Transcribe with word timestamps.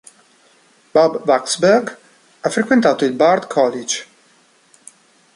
Bob-Waksberg 0.93 1.95
ha 2.39 2.49
frequentato 2.49 3.05
il 3.05 3.11
Bard 3.11 3.45
College. 3.47 4.05